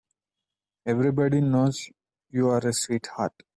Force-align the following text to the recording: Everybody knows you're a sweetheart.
Everybody 0.83 1.41
knows 1.41 1.91
you're 2.31 2.57
a 2.57 2.73
sweetheart. 2.73 3.43